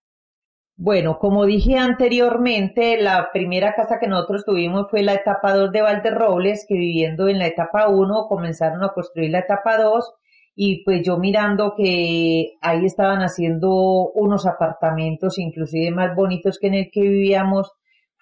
[0.77, 5.81] Bueno, como dije anteriormente, la primera casa que nosotros tuvimos fue la etapa 2 de
[5.81, 10.13] Valderrobles, que viviendo en la etapa 1 comenzaron a construir la etapa 2
[10.53, 16.73] y pues yo mirando que ahí estaban haciendo unos apartamentos inclusive más bonitos que en
[16.73, 17.71] el que vivíamos,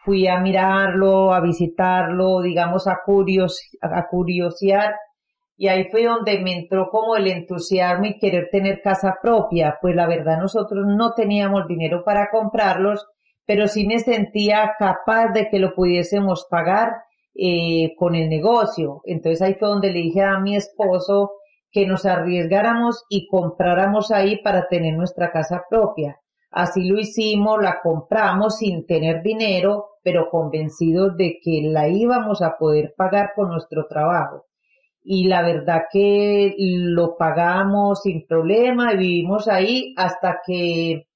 [0.03, 4.95] fui a mirarlo, a visitarlo, digamos a, curios, a curiosear
[5.55, 9.77] y ahí fue donde me entró como el entusiasmo y querer tener casa propia.
[9.81, 13.05] Pues la verdad nosotros no teníamos dinero para comprarlos,
[13.45, 16.93] pero sí me sentía capaz de que lo pudiésemos pagar
[17.35, 19.01] eh, con el negocio.
[19.05, 21.31] Entonces ahí fue donde le dije a mi esposo
[21.71, 26.19] que nos arriesgáramos y compráramos ahí para tener nuestra casa propia.
[26.51, 32.57] Así lo hicimos, la compramos sin tener dinero, pero convencidos de que la íbamos a
[32.57, 34.45] poder pagar con nuestro trabajo.
[35.01, 41.07] Y la verdad que lo pagamos sin problema y vivimos ahí hasta que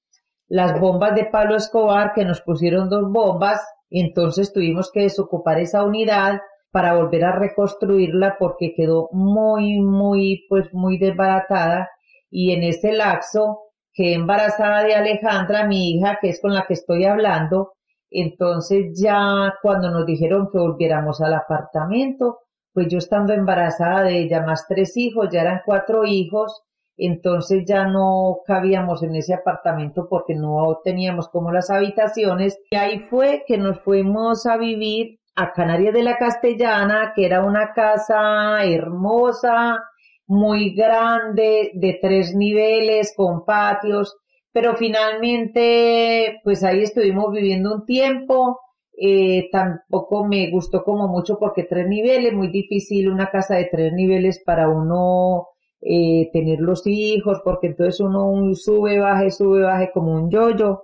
[0.48, 5.84] las bombas de Pablo Escobar, que nos pusieron dos bombas, entonces tuvimos que desocupar esa
[5.84, 11.88] unidad para volver a reconstruirla porque quedó muy, muy, pues muy desbaratada.
[12.30, 13.60] Y en ese lapso
[13.92, 17.72] quedé embarazada de Alejandra, mi hija, que es con la que estoy hablando,
[18.10, 22.40] entonces ya cuando nos dijeron que volviéramos al apartamento,
[22.72, 26.62] pues yo estando embarazada de ella, más tres hijos, ya eran cuatro hijos,
[26.96, 32.58] entonces ya no cabíamos en ese apartamento porque no teníamos como las habitaciones.
[32.70, 37.44] Y ahí fue que nos fuimos a vivir a Canarias de la Castellana, que era
[37.44, 39.78] una casa hermosa,
[40.26, 44.16] muy grande, de tres niveles, con patios,
[44.58, 48.58] pero finalmente, pues ahí estuvimos viviendo un tiempo
[49.00, 53.92] eh, tampoco me gustó como mucho porque tres niveles, muy difícil una casa de tres
[53.92, 55.46] niveles para uno
[55.80, 60.82] eh, tener los hijos, porque entonces uno sube, baje, sube, baje como un yoyo.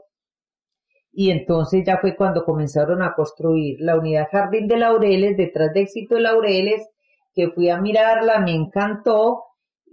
[1.13, 5.81] Y entonces ya fue cuando comenzaron a construir la unidad Jardín de Laureles, detrás de
[5.81, 6.89] Éxito de Laureles,
[7.35, 9.43] que fui a mirarla, me encantó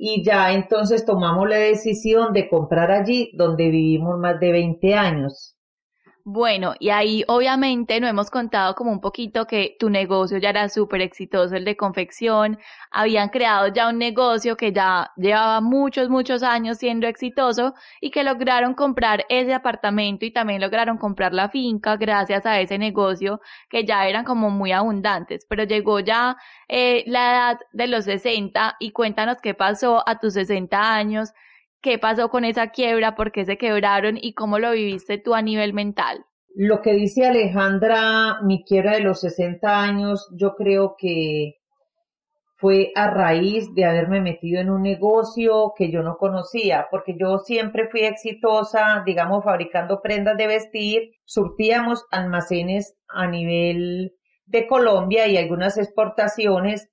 [0.03, 5.55] y ya entonces tomamos la decisión de comprar allí donde vivimos más de 20 años.
[6.23, 10.69] Bueno, y ahí obviamente no hemos contado como un poquito que tu negocio ya era
[10.69, 12.59] súper exitoso, el de confección,
[12.91, 18.23] habían creado ya un negocio que ya llevaba muchos, muchos años siendo exitoso y que
[18.23, 23.83] lograron comprar ese apartamento y también lograron comprar la finca gracias a ese negocio que
[23.83, 28.91] ya eran como muy abundantes, pero llegó ya eh, la edad de los 60 y
[28.91, 31.33] cuéntanos qué pasó a tus 60 años
[31.81, 35.41] qué pasó con esa quiebra, por qué se quebraron y cómo lo viviste tú a
[35.41, 36.25] nivel mental.
[36.53, 41.55] Lo que dice Alejandra, mi quiebra de los 60 años, yo creo que
[42.61, 47.39] fue a raíz de haberme metido en un negocio que yo no conocía, porque yo
[47.39, 54.13] siempre fui exitosa, digamos, fabricando prendas de vestir, surtíamos almacenes a nivel
[54.45, 56.91] de Colombia y algunas exportaciones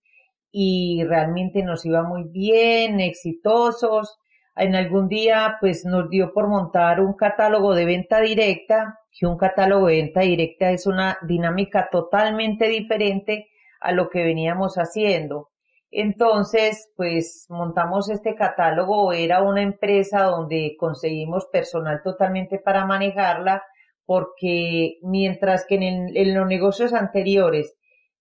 [0.50, 4.18] y realmente nos iba muy bien, exitosos,
[4.58, 9.36] en algún día pues nos dio por montar un catálogo de venta directa, que un
[9.36, 13.48] catálogo de venta directa es una dinámica totalmente diferente
[13.80, 15.48] a lo que veníamos haciendo.
[15.90, 23.62] Entonces, pues montamos este catálogo, era una empresa donde conseguimos personal totalmente para manejarla,
[24.04, 27.77] porque mientras que en, en los negocios anteriores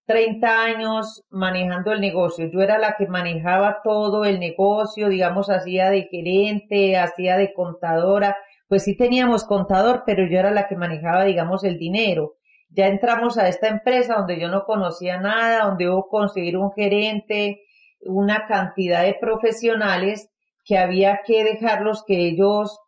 [0.08, 2.50] 30 años manejando el negocio.
[2.50, 8.38] Yo era la que manejaba todo el negocio, digamos, hacía de gerente, hacía de contadora.
[8.70, 12.36] Pues sí teníamos contador, pero yo era la que manejaba, digamos, el dinero.
[12.70, 17.64] Ya entramos a esta empresa donde yo no conocía nada, donde hubo conseguir un gerente,
[18.00, 20.30] una cantidad de profesionales
[20.64, 22.80] que había que dejarlos que ellos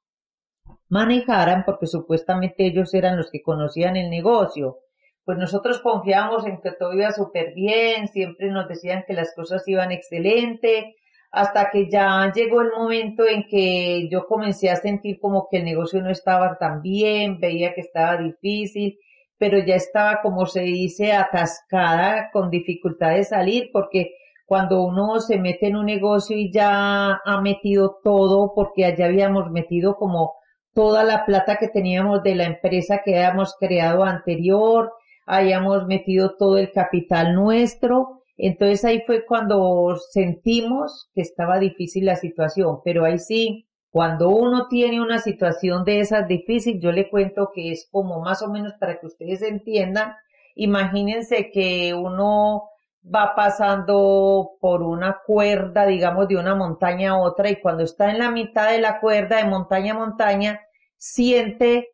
[0.87, 4.77] manejaran porque supuestamente ellos eran los que conocían el negocio
[5.25, 9.67] pues nosotros confiábamos en que todo iba súper bien, siempre nos decían que las cosas
[9.67, 10.95] iban excelente,
[11.31, 15.65] hasta que ya llegó el momento en que yo comencé a sentir como que el
[15.65, 18.97] negocio no estaba tan bien, veía que estaba difícil,
[19.37, 24.11] pero ya estaba, como se dice, atascada, con dificultad de salir, porque
[24.45, 29.51] cuando uno se mete en un negocio y ya ha metido todo, porque allá habíamos
[29.51, 30.33] metido como
[30.73, 34.91] toda la plata que teníamos de la empresa que habíamos creado anterior,
[35.29, 42.15] hayamos metido todo el capital nuestro, Entonces ahí fue cuando sentimos que estaba difícil la
[42.15, 47.51] situación, pero ahí sí, cuando uno tiene una situación de esas difícil, yo le cuento
[47.53, 50.13] que es como más o menos para que ustedes entiendan,
[50.55, 52.69] imagínense que uno
[53.03, 58.19] va pasando por una cuerda, digamos, de una montaña a otra y cuando está en
[58.19, 60.61] la mitad de la cuerda de montaña a montaña,
[60.97, 61.89] siente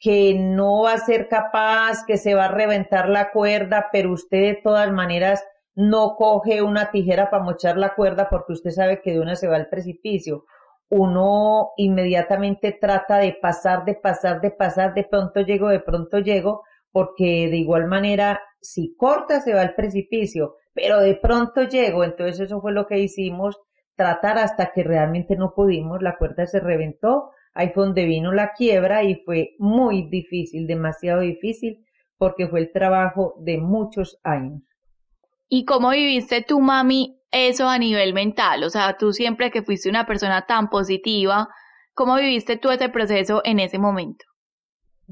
[0.00, 4.40] que no va a ser capaz, que se va a reventar la cuerda, pero usted
[4.40, 9.12] de todas maneras no coge una tijera para mochar la cuerda porque usted sabe que
[9.12, 10.44] de una se va al precipicio.
[10.88, 16.62] Uno inmediatamente trata de pasar, de pasar, de pasar, de pronto llego, de pronto llego,
[16.90, 22.40] porque de igual manera, si corta se va al precipicio, pero de pronto llego, entonces
[22.40, 23.60] eso fue lo que hicimos,
[23.94, 28.52] tratar hasta que realmente no pudimos, la cuerda se reventó, ahí fue donde vino la
[28.52, 31.84] quiebra y fue muy difícil, demasiado difícil,
[32.18, 34.62] porque fue el trabajo de muchos años.
[35.48, 38.62] ¿Y cómo viviste tú, mami, eso a nivel mental?
[38.62, 41.48] O sea, tú siempre que fuiste una persona tan positiva,
[41.94, 44.24] ¿cómo viviste tú ese proceso en ese momento?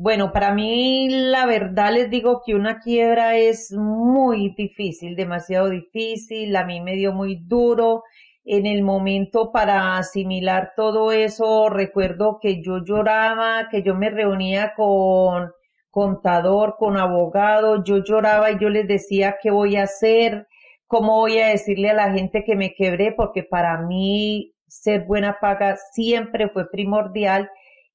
[0.00, 6.54] Bueno, para mí la verdad les digo que una quiebra es muy difícil, demasiado difícil,
[6.54, 8.04] a mí me dio muy duro.
[8.50, 14.72] En el momento para asimilar todo eso, recuerdo que yo lloraba, que yo me reunía
[14.74, 15.50] con
[15.90, 20.46] contador, con abogado, yo lloraba y yo les decía qué voy a hacer,
[20.86, 25.36] cómo voy a decirle a la gente que me quebré, porque para mí ser buena
[25.42, 27.50] paga siempre fue primordial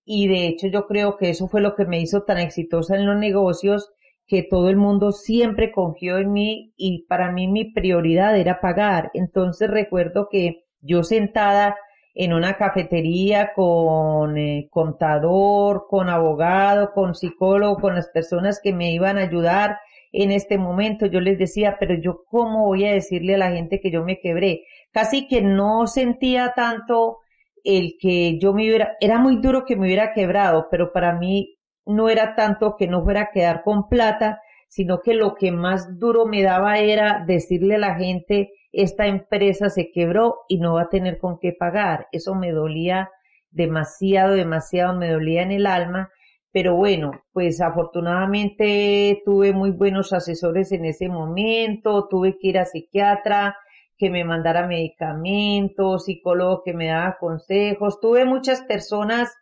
[0.06, 3.08] y de hecho yo creo que eso fue lo que me hizo tan exitosa en
[3.08, 3.92] los negocios,
[4.28, 9.12] que todo el mundo siempre confió en mí y para mí mi prioridad era pagar.
[9.14, 11.76] Entonces recuerdo que yo sentada
[12.16, 18.94] en una cafetería con eh, contador, con abogado, con psicólogo, con las personas que me
[18.94, 19.78] iban a ayudar
[20.12, 21.08] en este momento.
[21.08, 24.20] Yo les decía, pero yo cómo voy a decirle a la gente que yo me
[24.20, 24.62] quebré.
[24.92, 27.18] Casi que no sentía tanto
[27.64, 31.56] el que yo me hubiera, era muy duro que me hubiera quebrado, pero para mí
[31.86, 36.00] no era tanto que no fuera a quedar con plata, sino que lo que más
[36.00, 40.84] duro me daba era decirle a la gente, esta empresa se quebró y no va
[40.84, 42.08] a tener con qué pagar.
[42.12, 43.12] Eso me dolía
[43.52, 46.10] demasiado, demasiado, me dolía en el alma.
[46.52, 52.66] Pero bueno, pues afortunadamente tuve muy buenos asesores en ese momento, tuve que ir a
[52.66, 53.56] psiquiatra,
[53.98, 59.34] que me mandara medicamentos, psicólogo que me daba consejos, tuve muchas personas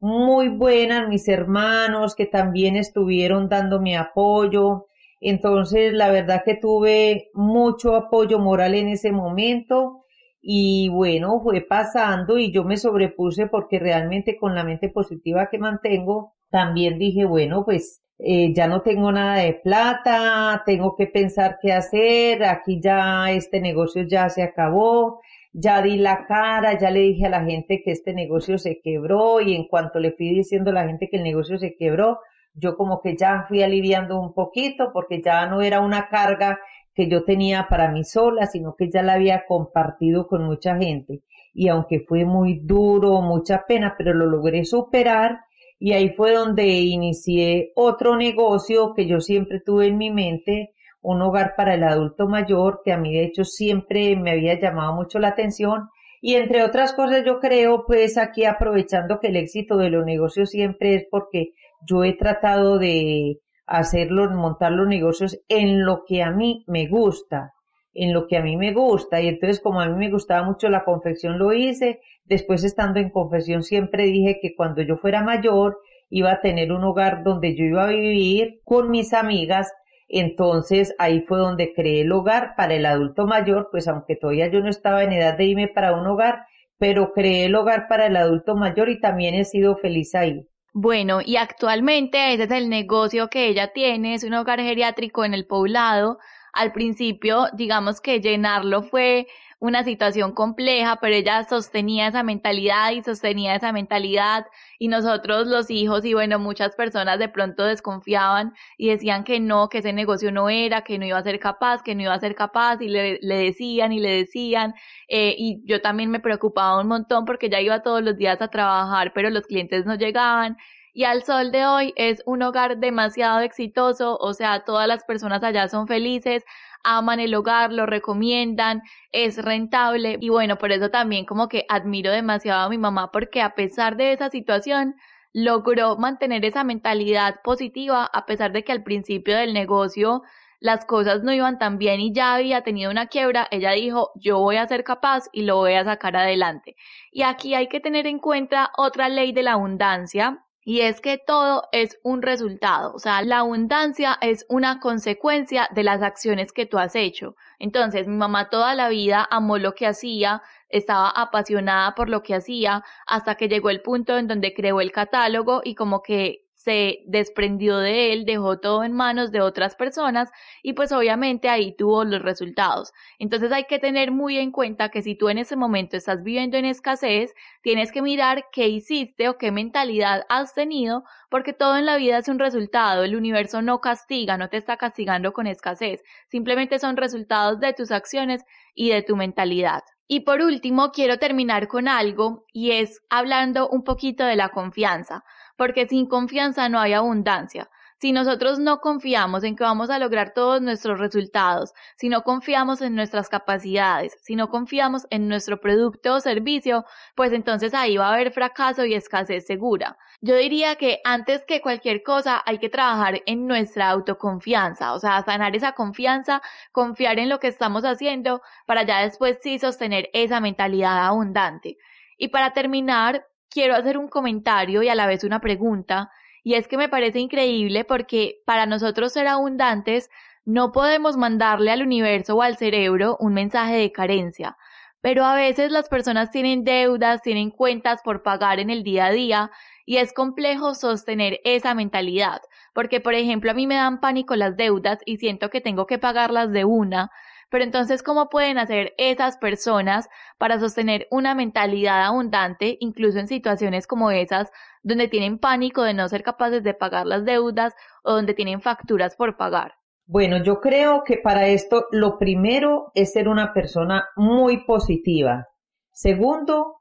[0.00, 4.86] muy buenas, mis hermanos que también estuvieron dándome apoyo,
[5.20, 10.04] entonces, la verdad que tuve mucho apoyo moral en ese momento
[10.40, 15.58] y bueno, fue pasando y yo me sobrepuse porque realmente con la mente positiva que
[15.58, 21.58] mantengo, también dije, bueno, pues eh, ya no tengo nada de plata, tengo que pensar
[21.60, 25.20] qué hacer, aquí ya este negocio ya se acabó,
[25.58, 29.40] ya di la cara, ya le dije a la gente que este negocio se quebró
[29.40, 32.18] y en cuanto le fui diciendo a la gente que el negocio se quebró,
[32.52, 36.58] yo como que ya fui aliviando un poquito porque ya no era una carga
[36.94, 41.22] que yo tenía para mí sola, sino que ya la había compartido con mucha gente.
[41.54, 45.40] Y aunque fue muy duro, mucha pena, pero lo logré superar
[45.78, 50.74] y ahí fue donde inicié otro negocio que yo siempre tuve en mi mente,
[51.06, 54.92] un hogar para el adulto mayor, que a mí de hecho siempre me había llamado
[54.92, 55.88] mucho la atención.
[56.20, 60.50] Y entre otras cosas yo creo, pues aquí aprovechando que el éxito de los negocios
[60.50, 61.52] siempre es porque
[61.88, 67.52] yo he tratado de hacerlo, montar los negocios en lo que a mí me gusta,
[67.94, 69.20] en lo que a mí me gusta.
[69.22, 72.00] Y entonces como a mí me gustaba mucho la confección, lo hice.
[72.24, 75.78] Después estando en confección siempre dije que cuando yo fuera mayor
[76.10, 79.72] iba a tener un hogar donde yo iba a vivir con mis amigas.
[80.08, 84.60] Entonces ahí fue donde creé el hogar para el adulto mayor, pues aunque todavía yo
[84.60, 86.44] no estaba en edad de irme para un hogar,
[86.78, 90.46] pero creé el hogar para el adulto mayor y también he sido feliz ahí.
[90.72, 95.32] Bueno, y actualmente ese es el negocio que ella tiene, es un hogar geriátrico en
[95.32, 96.18] el poblado.
[96.52, 99.26] Al principio, digamos que llenarlo fue
[99.58, 104.46] una situación compleja, pero ella sostenía esa mentalidad y sostenía esa mentalidad.
[104.78, 109.68] Y nosotros los hijos y bueno, muchas personas de pronto desconfiaban y decían que no,
[109.68, 112.20] que ese negocio no era, que no iba a ser capaz, que no iba a
[112.20, 114.74] ser capaz y le, le decían y le decían.
[115.08, 118.48] Eh, y yo también me preocupaba un montón porque ya iba todos los días a
[118.48, 120.56] trabajar, pero los clientes no llegaban.
[120.92, 125.42] Y al sol de hoy es un hogar demasiado exitoso, o sea, todas las personas
[125.42, 126.42] allá son felices,
[126.86, 128.82] aman el hogar, lo recomiendan,
[129.12, 133.42] es rentable y bueno, por eso también como que admiro demasiado a mi mamá porque
[133.42, 134.94] a pesar de esa situación
[135.32, 140.22] logró mantener esa mentalidad positiva a pesar de que al principio del negocio
[140.60, 144.38] las cosas no iban tan bien y ya había tenido una quiebra, ella dijo, yo
[144.38, 146.76] voy a ser capaz y lo voy a sacar adelante.
[147.12, 151.16] Y aquí hay que tener en cuenta otra ley de la abundancia y es que
[151.16, 156.66] todo es un resultado, o sea, la abundancia es una consecuencia de las acciones que
[156.66, 157.36] tú has hecho.
[157.60, 162.34] Entonces, mi mamá toda la vida amó lo que hacía, estaba apasionada por lo que
[162.34, 167.04] hacía, hasta que llegó el punto en donde creó el catálogo y como que se
[167.06, 170.30] desprendió de él, dejó todo en manos de otras personas
[170.64, 172.92] y pues obviamente ahí tuvo los resultados.
[173.20, 176.56] Entonces hay que tener muy en cuenta que si tú en ese momento estás viviendo
[176.56, 181.86] en escasez, tienes que mirar qué hiciste o qué mentalidad has tenido, porque todo en
[181.86, 186.02] la vida es un resultado, el universo no castiga, no te está castigando con escasez,
[186.26, 188.42] simplemente son resultados de tus acciones
[188.74, 189.84] y de tu mentalidad.
[190.08, 195.24] Y por último, quiero terminar con algo y es hablando un poquito de la confianza
[195.56, 197.68] porque sin confianza no hay abundancia.
[197.98, 202.82] Si nosotros no confiamos en que vamos a lograr todos nuestros resultados, si no confiamos
[202.82, 206.84] en nuestras capacidades, si no confiamos en nuestro producto o servicio,
[207.14, 209.96] pues entonces ahí va a haber fracaso y escasez segura.
[210.20, 215.22] Yo diría que antes que cualquier cosa hay que trabajar en nuestra autoconfianza, o sea,
[215.22, 216.42] sanar esa confianza,
[216.72, 221.78] confiar en lo que estamos haciendo para ya después sí sostener esa mentalidad abundante.
[222.18, 226.10] Y para terminar, quiero hacer un comentario y a la vez una pregunta,
[226.42, 230.10] y es que me parece increíble porque para nosotros ser abundantes
[230.44, 234.56] no podemos mandarle al universo o al cerebro un mensaje de carencia,
[235.00, 239.10] pero a veces las personas tienen deudas, tienen cuentas por pagar en el día a
[239.10, 239.50] día
[239.84, 242.40] y es complejo sostener esa mentalidad,
[242.72, 245.98] porque por ejemplo a mí me dan pánico las deudas y siento que tengo que
[245.98, 247.10] pagarlas de una,
[247.48, 253.86] pero entonces, ¿cómo pueden hacer esas personas para sostener una mentalidad abundante, incluso en situaciones
[253.86, 254.50] como esas,
[254.82, 259.16] donde tienen pánico de no ser capaces de pagar las deudas o donde tienen facturas
[259.16, 259.74] por pagar?
[260.08, 265.48] Bueno, yo creo que para esto lo primero es ser una persona muy positiva.
[265.90, 266.76] Segundo,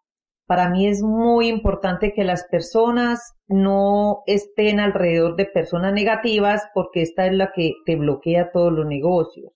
[0.45, 7.01] para mí es muy importante que las personas no estén alrededor de personas negativas porque
[7.01, 9.54] esta es la que te bloquea todos los negocios.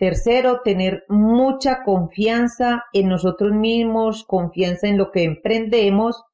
[0.00, 6.24] Tercero, tener mucha confianza en nosotros mismos, confianza en lo que emprendemos.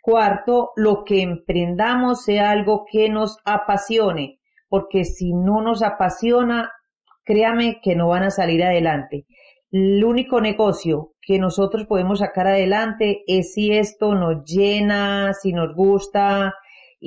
[0.00, 4.40] Cuarto, lo que emprendamos sea algo que nos apasione,
[4.70, 6.72] porque si no nos apasiona,
[7.24, 9.26] créame que no van a salir adelante.
[9.70, 15.74] El único negocio que nosotros podemos sacar adelante es si esto nos llena, si nos
[15.74, 16.54] gusta,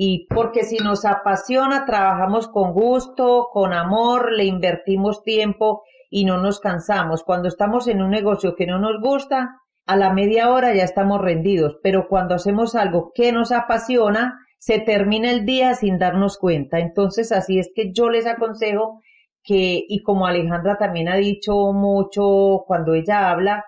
[0.00, 6.38] y porque si nos apasiona, trabajamos con gusto, con amor, le invertimos tiempo y no
[6.38, 7.24] nos cansamos.
[7.24, 11.20] Cuando estamos en un negocio que no nos gusta, a la media hora ya estamos
[11.20, 16.78] rendidos, pero cuando hacemos algo que nos apasiona, se termina el día sin darnos cuenta.
[16.78, 19.00] Entonces, así es que yo les aconsejo
[19.42, 23.64] que, y como Alejandra también ha dicho mucho cuando ella habla,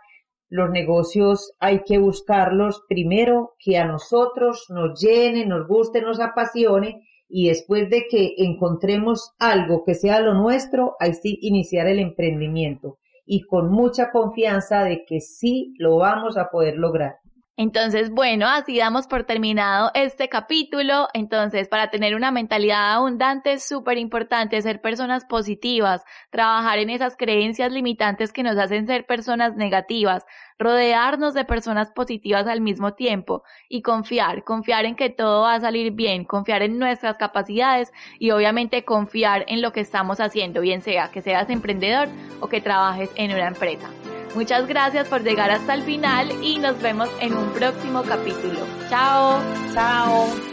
[0.50, 7.06] los negocios hay que buscarlos primero que a nosotros nos llene, nos guste, nos apasione
[7.28, 12.98] y después de que encontremos algo que sea lo nuestro, ahí sí iniciar el emprendimiento
[13.24, 17.19] y con mucha confianza de que sí lo vamos a poder lograr.
[17.60, 21.08] Entonces, bueno, así damos por terminado este capítulo.
[21.12, 27.18] Entonces, para tener una mentalidad abundante es súper importante ser personas positivas, trabajar en esas
[27.18, 30.24] creencias limitantes que nos hacen ser personas negativas,
[30.58, 35.60] rodearnos de personas positivas al mismo tiempo y confiar, confiar en que todo va a
[35.60, 40.80] salir bien, confiar en nuestras capacidades y obviamente confiar en lo que estamos haciendo, bien
[40.80, 42.08] sea que seas emprendedor
[42.40, 43.90] o que trabajes en una empresa.
[44.34, 48.60] Muchas gracias por llegar hasta el final y nos vemos en un próximo capítulo.
[48.88, 49.40] Chao.
[49.74, 50.49] Chao.